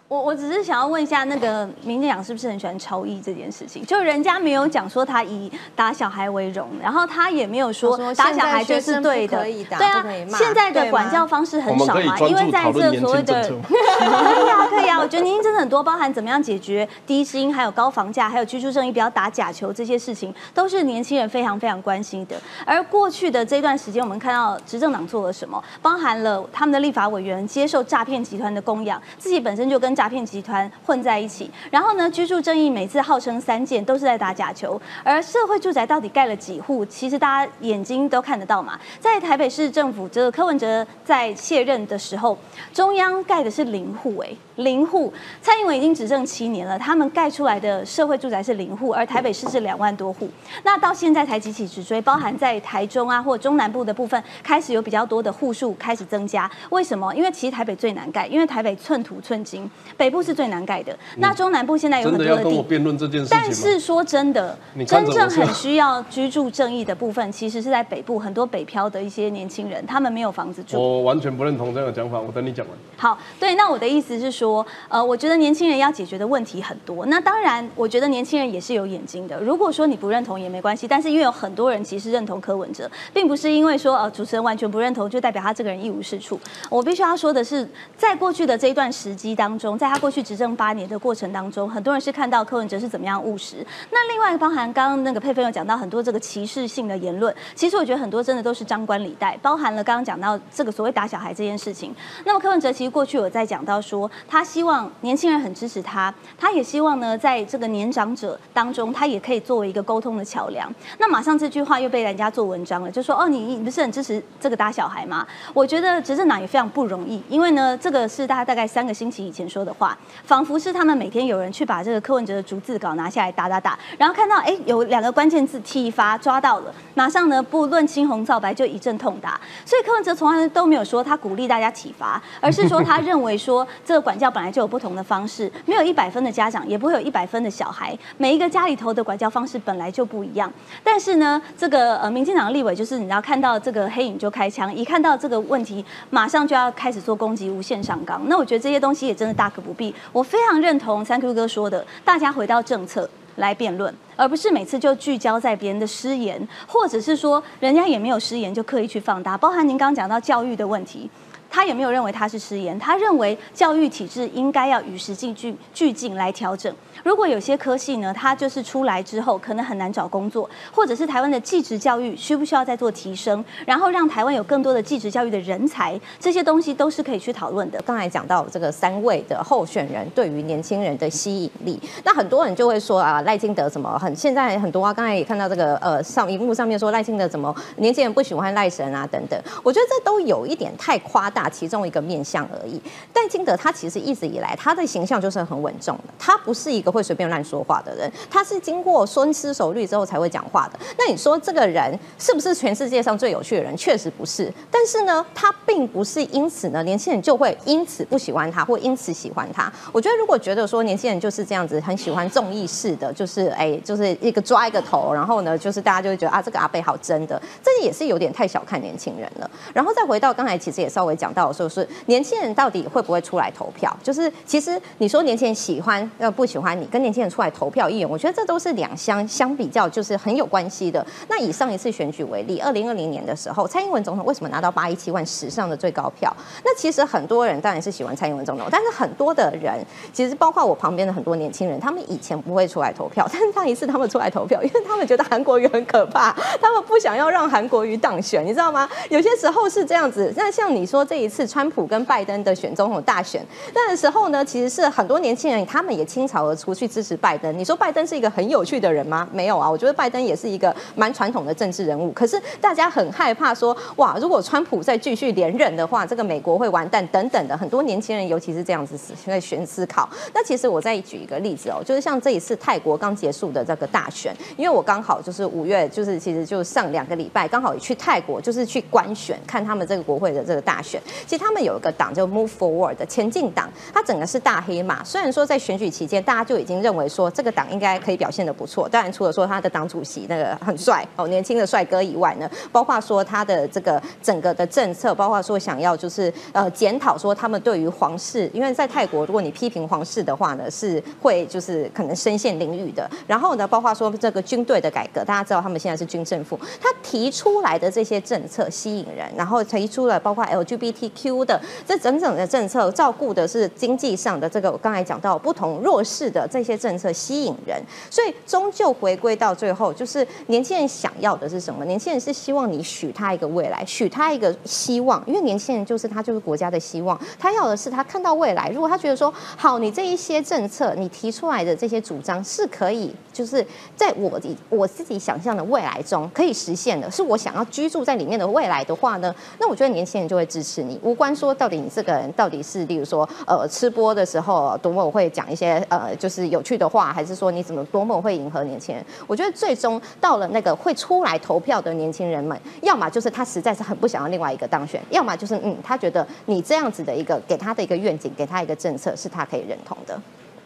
[0.08, 3.84] 我我只是想要问一下，那个民进党是不是很喜欢超意这件事情？
[3.84, 22.36] 就人家没有讲说他以打小孩为荣，然后他也没有说打小孩就是对的，对啊，现在的管教方式很少嘛，因为在这所谓的可以 啊，可以啊，我觉得年轻真的很多，包含怎么样解决低薪，还有高房价，还有居住正义，不要打假球这些事情，都是年轻人非常非常关心的。
[22.64, 31.50] 而过去的这段时间，我们看到执政党做了什么，包含了他们的立法委员接受诈骗集团的供养，自己本身就跟诈骗集团混在一起。
[31.72, 34.80] 然后呢，居住正义每次号称三件，都是在打假球。
[35.02, 36.86] 而社会住宅到底盖了几户？
[36.86, 38.78] 其实大家眼睛都看得到嘛。
[39.00, 42.38] 在台北市政府，这个柯文哲在卸任的时候，
[42.72, 44.28] 中央盖的是零户，哎。
[44.58, 50.28] 零户，蔡英文已经执政七年了，他们盖出来的社会住宅是零户，而台北市是两万多户。
[50.64, 56.50] 那到现在才几起直追，包含在台中啊或中南部的部分，开始有比较多的户数开始增加。
[56.70, 57.14] 为什么？
[57.14, 60.96] 因为其实台北最难盖，因为台北寸土寸金，北部是最难盖的。
[61.18, 70.80] 那中南部现在有很多的地，辩论这件事但是说真的，真正很需要居住正义的部分，其实是在北部，很多北漂的一些年轻人，他们没有房子住。
[70.80, 72.76] 我完全不认同这样的讲法，我等你讲完。
[72.96, 74.48] 好，对，那我的意思是说。
[74.48, 77.04] 说，呃，我觉得年轻人要解决的问题很多。
[77.06, 79.38] 那当然，我觉得年轻人也是有眼睛的。
[79.40, 86.40] 如果说你不认同也没关系，但是因为有很多人其实认同柯文哲，并不是因为说呃主持人完全不认同就代表他这个人一无是处。
[86.70, 93.64] 我必须要说的是，在过去的这一段时机当中，在他过去执政八年的过程当中，很多人是看到柯文哲是怎么样务实。
[93.92, 101.94] 那另外包含刚刚那个佩芬有讲到很多这个歧视性的言论，其实我觉得很多真的都是张冠李戴，包含了刚刚讲到这个所谓打小孩这件事情。
[102.24, 104.44] 那么柯文哲其实过去有在讲到说他。
[104.48, 110.74] 希望年轻人很支持他，他也希望呢，在这个年长者当中，他也可以作为一个沟通的桥梁。
[110.96, 115.26] 那马上这句话又被人家做文章了，就说哦，你你不是很支持这个打小孩吗？
[115.52, 129.38] 我觉得执政党也非常不容易，因为呢，这个是大家大概三个星期以前说的话，仿佛是他们每天有人去把这个柯文哲的逐字稿拿下来打打打，然后看到哎有两个关键字体罚抓到了，马上呢不论青红皂白就一阵痛打。
[129.66, 134.28] 所以柯文哲从来都没有说他鼓励大家体罚，而是说他认为说这个管教。
[134.38, 137.98] 本来就有不同的方式，没有一百分的家长，也不会有一百分的小孩。
[138.18, 140.52] 每一个家里头的管教方式本来就不一样。
[140.84, 148.20] 但是呢，这个呃，民进党的立委就是你要看到这个黑影就开枪，一看到这个问题，马上就要开始做攻击，无限上纲。
[148.26, 149.94] 那我觉得这些东西也真的大不必。
[150.12, 159.36] 我非常认同三 Q 哥说的，大家回到政策来辩论，而不是每次就聚焦在别人的失言，或者是说人家也没有失言就刻意去放大。
[159.36, 161.08] 包含您刚刚讲到教育的问题。
[161.50, 166.74] 他也没有认为他是失言，他认为教育体制应该要与时俱进、俱进来调整。
[167.04, 177.80] 如果有些科系呢，他就是出来之后可能很难找工作，或者是台湾的技职教育需不需要再做提升，然后让台湾有更多的技职教育的人才，这些东西都是可以去讨论的。
[177.86, 191.37] 刚才讲到这个三位的候选人对于年轻人的吸引力，那很多人就会说啊，赖清德怎么很现在很多啊，刚才也看到这个呃上荧幕上面说赖清德怎么年轻人不喜欢赖神啊等等，我觉得这都有一点太夸大。
[191.38, 192.82] 打其中一个面相而已。
[193.12, 200.78] 戴金德他其实一直以来他的形象就是很稳重的，他不是一个会随便乱说话的人，他是经过深思熟虑之后才会讲话的。
[200.98, 203.76] 那你说这个人是不是全世界上最有趣的人？
[203.76, 204.52] 确实不是。
[204.68, 209.72] 但是呢，他并不是因此呢，年轻人就会因此不喜欢他，或因此喜欢他。
[209.92, 219.48] 我觉得如果觉得说年轻人就是这样子，很喜欢综艺式的，就是哎，就是一个抓一个头，然后呢，就是大家就会觉得啊，这个阿贝好真的，这也是有点太小看年轻人了。
[219.72, 221.27] 然后再回到刚才，其实也稍微讲。
[221.28, 223.94] 讲到说是年轻人到底会不会出来投票？
[224.02, 231.04] 就是其实你说年轻人喜欢呃不喜欢你，跟年轻人出来投票意愿，我觉得这都是两相相比较，就是很有关系的。
[231.28, 236.34] 那以上一次选举为例，二零二零年的时候，蔡英文总统为什么拿到八一七万史上的最高票？
[236.64, 248.88] 那其实很多人当然是喜欢蔡英文总统，但是很多的人其实包括我旁边的很多年轻人，他们以前不会出来投票，但是上一次他们出来投票，因为他们觉得韩国瑜很可怕，他们不想要让韩国瑜当选，你知道吗？
[249.10, 250.32] 有些时候是这样子。
[250.34, 251.17] 那像你说这。
[251.18, 257.58] 这一次川普跟拜登的选总统大选那个时候呢，其实是很多年轻人他们也倾巢而出去支持拜登。
[257.58, 259.28] 你说拜登是一个很有趣的人吗？
[259.32, 262.12] 没有啊，我觉得拜登也是一个蛮传统的政治人物。
[262.12, 267.58] 可是大家很害怕说，哇，如果川普再继续连任的话，这个美国会完蛋等等的。
[267.58, 270.08] 很多年轻人尤其是这样子在选思考。
[270.32, 281.02] 那其实我再举一个例子哦，就是像这一次泰国刚结束的这个大选，因为我刚好就是五月，就是其实就上两个礼拜刚好也去泰国，就是去观选看他们这个国会的这个大选。
[281.26, 285.02] 其实他们有一个党叫 Move Forward 的前进党，它整个是大黑马。
[285.04, 288.88] 虽然说在选举期间，大家就已经认为说这个党应该可以表现的不错。
[288.88, 303.08] 当然，除了说他的党主席那个很帅哦，年轻的帅哥以外呢，包括说他的这个整个的政策，包括说想要就是呃检讨说他们对于皇室，因为在泰国，如果你批评皇室的话呢，是会就是可能身陷囹圄的。
[303.26, 310.97] 然后呢，包括说这个军队的改革，大家知道他们现在是军政府，他提出来的这些政策吸引人，然后提出了包括 LGBT。
[310.98, 317.80] LGBTQ 的这整整的政策，照顾的是经济上的这个，我刚才讲到不同弱势的这些政策吸引人，
[318.10, 321.84] 所以终究回归到最后，就是年轻人想要的是什么？
[321.84, 328.68] 年轻人是希望你许他一个未来，许他一个希望，因为年轻人就是他就是国家的希望，他要的是他看到未来。
[328.70, 333.64] 如果他觉得说好，你这一些政策你提出来的这些主张是可以，就是
[333.96, 349.04] 在我我自己想象的未来中可以实现的，是我想要居住在里面的未来的话呢，那我觉得年轻人就会支持，你无关说到底你这个人到底是，例如说呃吃播的时候多么会讲一些呃就是有趣的话，还是说你怎么多么会迎合年轻人？
[349.26, 360.18] 我觉得最终到了那个会出来投票的年轻人们，要么就是他实在是很不想要另外一个当选，要么就是嗯他觉得你这样子的一个给他的一个愿景，给他一个政策是他可以认同的。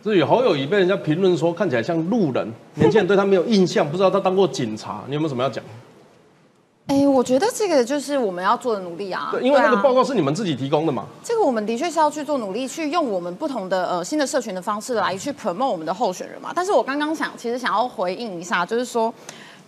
[0.05, 5.63] 至于侯友谊被人家评论说看起来像路人，年轻人对他没有印象，不知道他当过警察，你有没有什么要讲？
[6.87, 9.29] 哎，我觉得这个就是我们要做的努力啊。
[9.33, 11.07] 对，因为那个报告是你们自己提供的嘛。
[11.23, 16.53] 这个我们的确是要去做努力，去用我们不同的呃新的社群的方式来去 promote 我们的候选人嘛。
[16.55, 19.13] 但是我刚刚想，其实想要回应一下，就是说。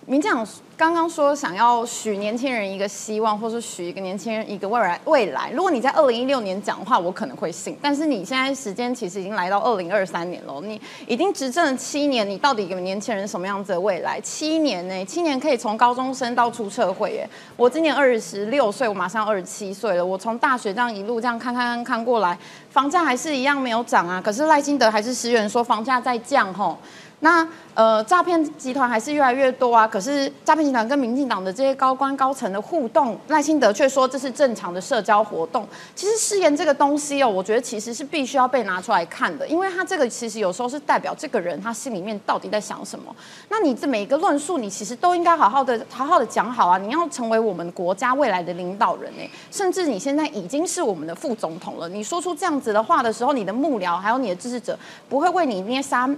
[0.06, 5.50] 民进党刚刚说想要许年轻人一个希望，或是许一个年轻人一个未来未来。
[5.52, 7.78] 如果你在二零一六年讲的话，我可能会信。
[7.80, 14.20] 但是你现在时间其实已经来到二零二三年了，你已经执政了七年，你到底给年轻人什么样子的未来？
[14.20, 15.04] 七年呢？
[15.06, 17.28] 七年可以从高中生到出社会耶。
[17.56, 20.04] 我今年二十六岁，我马上二十七岁了。
[20.04, 22.36] 我从大学这样一路这样看看看看过来，
[22.68, 24.20] 房价还是一样没有涨啊。
[24.20, 26.76] 可是赖金德还是十元说房价在降吼。
[27.20, 29.88] 那呃，诈骗集团还是越来越多啊。
[29.88, 35.66] 可是诈骗集团跟民进党的这些高官高层的互动，赖清德却说这是正常的社交活动。
[35.94, 43.14] 其实誓言这个东西哦，我觉得其实是必须要被拿出来看的，因为他这个其实有时候是代表这个人他心里面到底在想什么。
[43.48, 46.76] 那你这每一个论述，你其实都应该好好的、好好的讲好啊。
[46.76, 51.88] 你要成为我们国家未来的领导人哎，甚至你现在已经是我们的副总统了。
[51.88, 56.08] 你说出这样子的话的时候，你的幕僚还有你的支持者不会为你捏沙。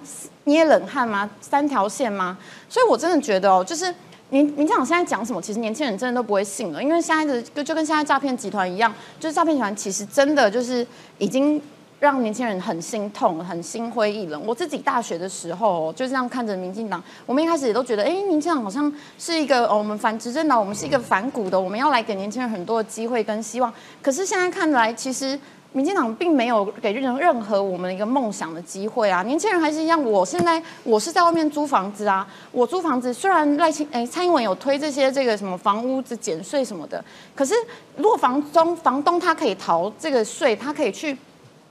[0.47, 1.29] 捏冷汗吗？
[1.41, 2.39] 三条线吗？
[2.69, 3.93] 所以我真的觉得哦，就是
[4.31, 10.87] 民民进党现在讲什么，其实年轻人真的都不会信了，因为现在的就跟现在诈骗集团一样，就是诈骗集团其实真的就是
[11.19, 11.61] 已经
[11.99, 14.41] 让年轻人很心痛、很心灰意冷。
[14.47, 23.73] 我自己大学的时候就这样看着民进党，我们一开始也都觉得，哎，民进党好像是一个，我们反执政党，我们是一个反骨的，我们要来给年轻人很多的机会跟希望。
[24.01, 25.37] 可是现在看来，其实。
[25.77, 29.23] 民进党并没有给任任何我们一个梦想的机会啊！
[29.25, 37.53] 年轻人还是一样，我现在我是在外面租房子啊，我租房子虽然赖清哎蔡英文有推这些这个什么房屋子减税什么的，可是
[37.95, 41.15] 如果房东房东他可以逃这个税，他可以去。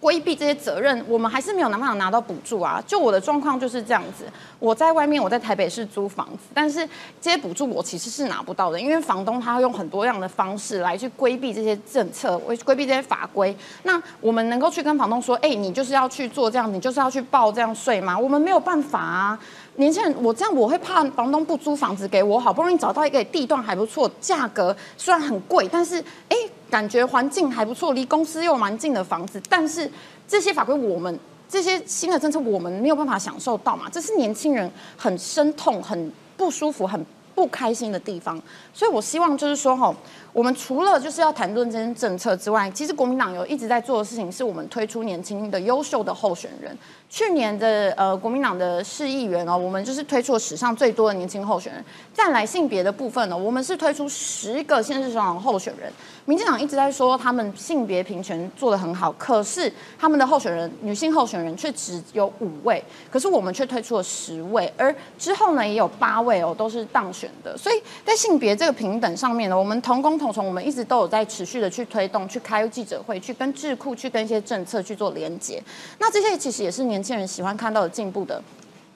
[0.06, 2.80] 规避这些责任，我们还是没有办法拿到补助啊！
[2.86, 4.24] 就我的状况就是这样子，
[4.60, 6.88] 我在外面，我在台北市租房子，但是
[7.20, 13.58] 这些补助我其实是拿不到的，因为房东他用很多样的方式来去规避这些政策，规规避这些法规。
[13.82, 18.16] 那我们能够去跟房东说，哎，你就是要去做这样，你就是要去报这样税吗？
[18.16, 19.40] 我们没有办法啊！
[19.78, 26.38] 年轻人，我这样我会怕房东不租房子给我，好不容易找到一个地段还不错，价格虽然很贵，但是哎。
[26.76, 29.90] 感觉环境还不错，离公司又蛮近的房子，但是
[30.28, 33.86] 这些法规我们这些新的政策我们没有办法享受到嘛？
[33.90, 37.02] 这是年轻人很生痛、很不舒服、很
[37.34, 38.38] 不开心的地方。
[38.74, 39.96] 所以我希望就是说，哈，
[40.36, 46.78] 我们除了就是要谈论这些政策之外，其实国民党有一直在做的事情，是我们推出年轻的优秀的候选人。
[47.10, 51.82] 去年的呃国民党的市议员哦，我们就是推出了史上最多的年轻候选人。
[52.12, 55.90] 再来性别的部分呢，我们是推出十个县市首长候选人。
[56.26, 67.56] 民进党一直在说他们性别平权做得很好，可是他们的候选人女性候选人却只有五位，可是我们却推出了十位，而之后呢也有八位哦都是当选的。
[67.58, 75.62] 所以在性别这个平等上面呢，我们同工同我们一直都有在持续的去推动，去开记者会，去跟智库，去跟一些政策去做连接。
[76.00, 78.42] 那这些其实也是年轻人喜欢看到的进步的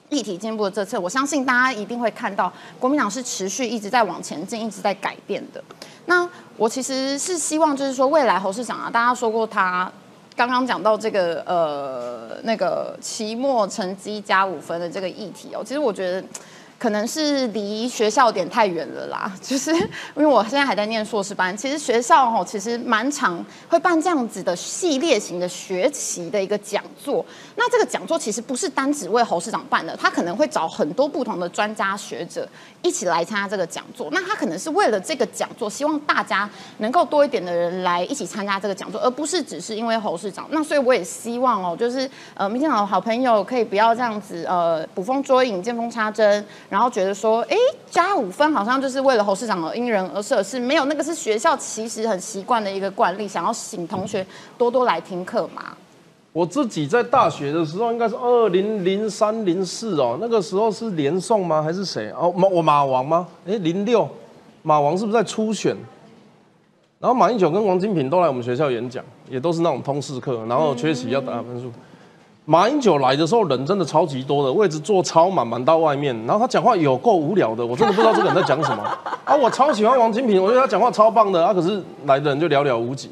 [0.08, 5.62] 议题，进步的这次，我相信大家一定会看到，国民党是持续一直在往前进，一直在改变的。
[6.06, 9.90] 那我其实是希望，就是说未来侯市长啊，大家说过他
[10.36, 16.24] 刚刚讲到这个呃那个期末成绩加五分的这个议题哦，其实我觉得。
[16.80, 19.82] 可能是离学校有点太远了啦， 就是因
[20.16, 27.22] 为我现在还在念硕士班，其实学校哦，其实蛮常会办这样子的系列型的学期的一个讲座。
[27.56, 32.48] 那这个讲座其实不是单只为侯市长办的，他可能会找很多不同的专家学者
[32.80, 34.08] 一起来参加这个讲座。
[34.12, 40.46] 那他可能是为了这个讲座，希望大家能够多一点的人来一起参加这个讲座，而不是只是因为侯市长。
[40.50, 46.42] 那所以我也希望哦，就是呃，民进党的好朋友可以不要这样子呃捕风捉影、见缝插针。
[46.70, 47.56] 然后觉得说，哎，
[47.90, 54.24] 加五分好像就是为了侯市长而因人而设，是没有那个是学校其实很习惯的一个惯例，想要请同学
[54.56, 55.76] 多多来听课嘛。
[56.32, 61.60] 我自己在大学的时候，应该是二零零三零四哦，那个时候是连宋吗？
[61.60, 62.08] 还是谁？
[62.12, 63.26] 哦，马我马王吗？
[63.44, 64.08] 哎，零六，
[64.62, 65.76] 马王是不是在初选？
[67.00, 71.72] 然后马英九跟王金平都来我们学校演讲，也都是那种通识课，然后缺席要打分数。
[72.50, 76.12] 马英九来的时候人真的超级多的，位置坐超满，满到外面。
[76.26, 78.82] 然后他讲话有够无聊的，我真的不知道这个人在讲什么。
[79.24, 83.08] 啊，我超喜欢王金平，我觉得他讲话超棒的啊，可是来的人就寥寥无几。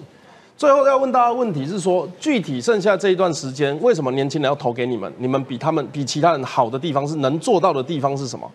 [0.57, 5.13] 最后要问大家问题是说，具体剩下这一段时间，为什么年轻人要投给你们？
[5.19, 8.51] 你们比他们比其他人好的地方是能做到的地方是什么？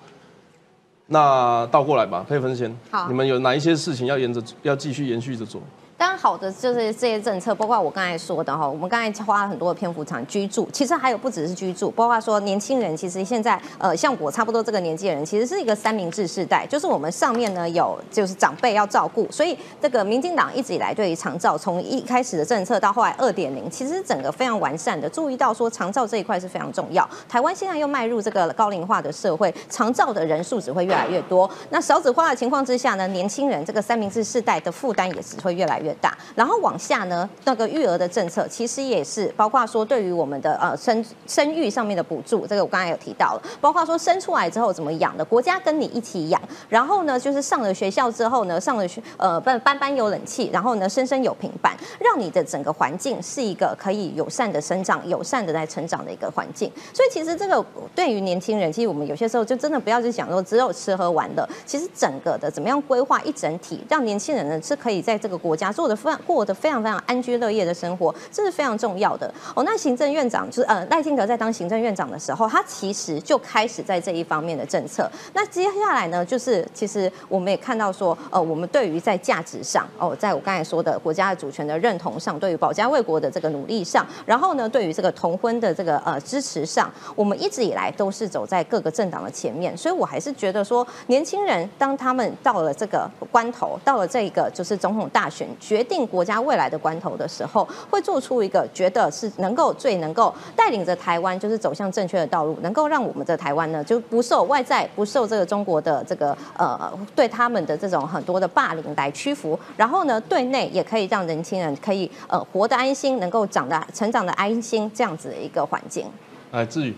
[1.07, 5.61] 那倒过来吧，佩芬先，好，你们有哪一些事情要沿着要继续延续着做？
[5.95, 27.07] 当然好的就是这些政策，包括我刚才说的哈，我们刚才花了很多的篇幅讲居住，其实还有不只是居住，包括说年轻人，其实现在呃像我差不多这个年纪的人，其实是一个三明治世代，就是我们上面呢有就是长辈要照顾，所以这个民进党一直以来对于长照从一开始的政策到后来二点零，其实整个非常完善的，注意到说长照这一块是非常重要。
[27.29, 36.53] 台湾现在又迈入这个高龄化的社会，长照的人数只会越来越多，那少子化的情况之下呢，年轻人这个三明治世代的负担也只会越来越大，然后。
[36.63, 46.41] 往下呢，那个育儿的政策其实也是包括说对于我们的呃生生育上面的补助，这个我刚才有提到了，包括说生出来之后怎么养的，国家跟你一起养。
[46.69, 56.71] 然后呢，就是上了学校之后呢，上了学呃班班班有冷气，然后呢，生生有平板，让你的整个环境是一个可以友善的生长、友善的在成长的一个环境。
[56.93, 66.53] 所以其实这个对于年轻人，其实我们有些时候就真的不要去想说只有吃喝玩乐，其实整个的怎么样规划一整体，让年轻人呢是可以在这个国家做的非常过得。
[66.53, 69.63] 非常非常安居乐业的生活，这是非常重要的哦。
[69.63, 75.11] 那行政院长就是呃赖清德在当行政院长的时候，他其实就开始在这一方面的政策。
[75.33, 89.75] 那接下来呢，就是其实我们也看到说，呃，我们对于在价值上哦，在我刚才说的国家的主权的认同上，对于保家卫国的这个努力上，然后呢，对于这个同婚的这个呃支持上，我们一直以来都是走在各个政党的前面。
[89.75, 96.33] 所以我还是觉得说，年轻人当他们到了这个关头，到了这个就是总统大选，决定国家。
[96.43, 116.05] 未来的关头的时候，会做出一个觉得是能够最能够带领着台湾，就是走向正确的道路，能够让我们的台湾呢，就不受外在、不受这个中国的这个呃对他们的这种很多的霸凌来屈服，然后呢，对内也可以让年轻人可以呃活得安心，能够长得成长的安心，这样子的一个环境。
[116.51, 116.93] 哎，至于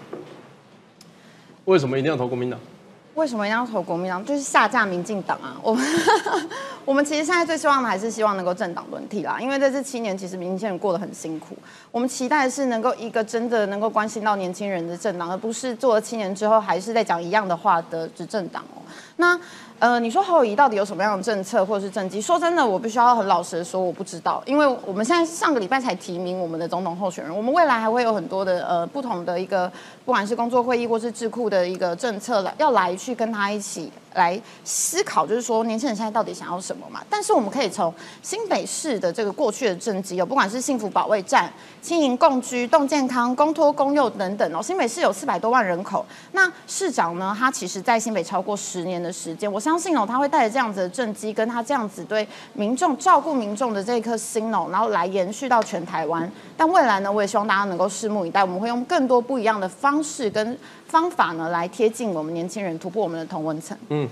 [1.66, 2.59] 为什么一定要投国民党？
[3.16, 4.24] 为什么一定要投国民党？
[4.24, 5.55] 就是下架民进党啊！
[5.61, 5.86] 我们
[6.84, 11.57] 我们其实现在最希望的还是希望能够政党轮替啦，因为在这七年其实年轻人过得很辛苦。
[11.91, 18.82] 我们期待是能够一个真的能够关心到年轻人的政党，而不是做了七年之后还是在讲一样的话的执政党哦。
[19.16, 19.39] 那。
[19.78, 22.22] 呃，你说侯友谊到底有什么样的政策或者是政绩？
[22.22, 29.70] 说真的，我必须要很老实的说，我不知道，因为我们现在上个礼拜才提名我们的总统候选人，我们未来还会有很多的呃不同的一个，
[30.05, 33.91] 不管是工作会议或是智库的一个政策了要来去跟他一起。
[34.15, 37.01] 来思考，就是说年轻人现在到底想要什么嘛？
[37.09, 37.93] 但是我们可以从
[38.23, 41.51] 新北市的这个过去的政绩，有不管是幸福保卫战、
[41.81, 44.63] 轻盈共居、动健康、公托公幼等等哦。
[44.63, 56.31] 新北市有四百多万人口，那市长呢，他其实在新北超过十年的时间，我相信哦，他会带着这样子的政绩，跟他这样子对民众照顾民众的这一颗心哦，然后来延续到全台湾。
[56.55, 60.57] 但未来呢，我也希望大家能够拭目以待，我们会用更多不一样的方式跟。
[60.87, 63.77] 方法呢，来贴近我们年轻人，突破我们的同温层。
[63.89, 64.07] 嗯。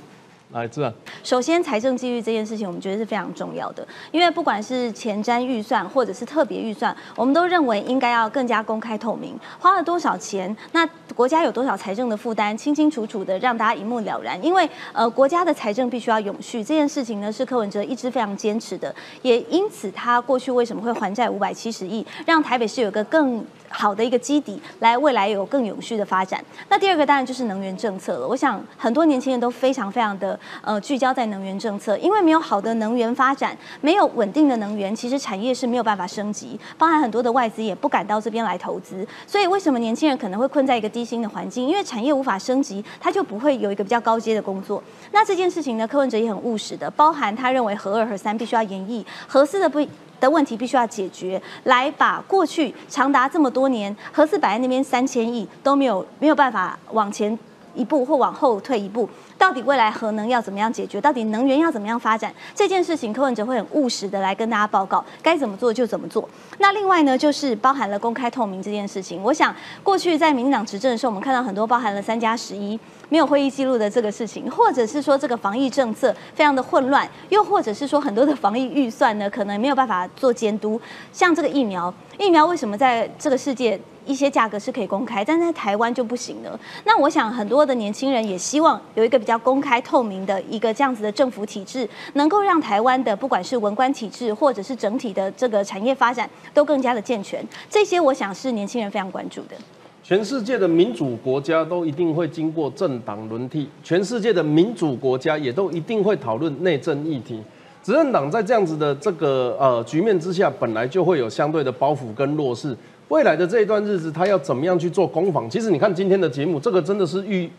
[0.51, 0.93] 来自然。
[1.23, 14.39] 首先，财政纪律这件事情，我们觉得是非常重要的，因为不管是前瞻预算或者是特别预算，我们都认为应该要更加公开透明，花了多少钱，那国家有多少财政的负担，清清楚楚的让大家一目了然。
[14.45, 23.43] 因为呃，国家的财政必须要永续，这件事情呢是柯文哲一直非常坚持的，也因此他过去为什么会还债五百七十亿，让台北市有个更
[23.73, 26.41] 好的一个基底，来未来有更永续的发展。
[26.69, 30.39] 那第二个当然就是能源政策了，我想很多年轻人都非常非常的。
[30.61, 39.05] 呃，聚焦在能源政策，因为没有好的能源发展，没有稳定的能源，其实产业是没有办法升级，包含很多的外资也不敢到这边来投资。
[39.25, 41.67] 所以为什么年轻人可能会困在一个低薪的环境？
[41.67, 44.81] 因为产业无法升级，他就不会有一个比较高阶的工作。
[45.11, 49.85] 那这件事情呢，柯文哲也很务实的，包含他认为核二核三必须要延役，核四的不
[50.23, 57.37] 的问题必须要解决，来把过去长达这么多年何四摆在那边三千亿都没有没有办法往前
[57.73, 59.09] 一步或往后退一步。
[59.37, 61.01] 到底未来核能要怎么样解决？
[61.01, 62.33] 到底能源要怎么样发展？
[62.55, 66.27] 这件事情，柯文哲会很务实的来跟大家报告，该怎么做就怎么做。
[66.59, 69.21] 那另外呢，就是包含了公开透明这件事情。
[69.21, 80.79] 我想过去在民进党执政的时候，我们看到很多包含了三加十一没有会议记录的这个事情，或者是说这个防疫政策非常的混乱，又或者是说很多的防疫预算呢，可能没有办法做监督。
[81.11, 83.77] 像这个疫苗，疫苗为什么在这个世界？
[84.05, 86.59] 一些价格是可以公开，但在台湾就不行了。
[86.85, 97.45] 那我想很多的年轻人也希望有一个比较公开透明的一个这样子的政府体制，能够让台湾的不管是文官体制或者是整体的这个产业发展都更加的健全。
[97.69, 99.55] 这些我想是年轻人非常关注的。
[100.03, 107.41] 全世界的民主国家都一定会经过政党轮替，全世界的民主国家也都一定会讨论内政议题。
[107.81, 112.75] 执政党在这样子的这个呃局面之下，本来就会有相对的包袱跟弱势。
[113.09, 115.49] 未来的这一段日子，他要怎么样去做攻防？
[115.49, 117.49] 其实你看今天的节目，这个真的是预，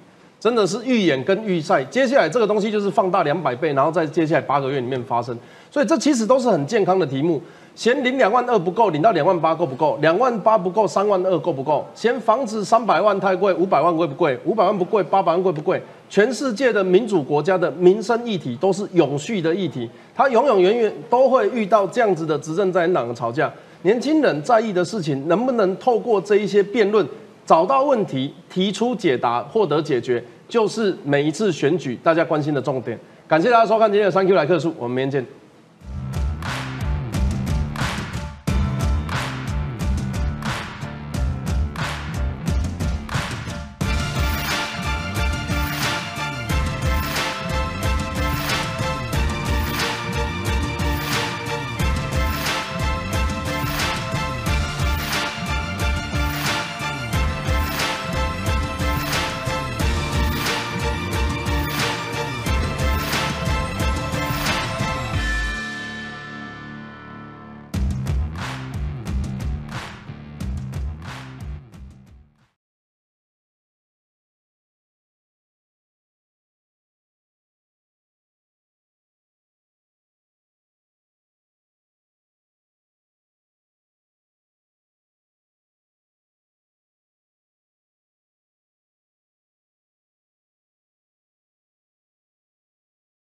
[0.41, 1.85] 真的是预演跟预赛。
[1.85, 5.37] 接下来这个东西就是放大两百倍，然后在接下来八个月里面发生。
[5.71, 7.41] 所以这其实都是很健康的题目。
[7.75, 9.99] 嫌领两万二不够，领到两万八够不够？
[10.01, 11.85] 两万八不够，三万二够不够？
[11.93, 14.39] 嫌房子三百万太贵，五百万贵不贵？
[14.45, 15.83] 五百万不贵，八百万贵不贵？
[16.09, 23.53] 全世界的民主国家的民生议题都是永续的议题，它永永远远都会遇到这样子的执政在野党的吵架。
[23.85, 27.07] 年轻人在意的事情，能不能透过这一些辩论
[27.45, 32.99] 找到问题，提出解答，获得解决，就是每一次选举大家关心的重点。
[33.29, 35.44] 感谢大家收看今天的三 Q 来客数，我们明天见。